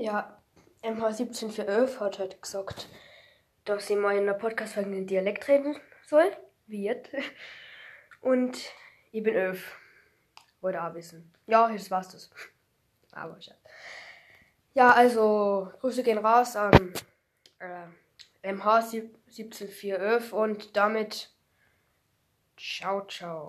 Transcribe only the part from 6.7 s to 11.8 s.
jetzt. Und ich bin 11. Wollte auch wissen. Ja,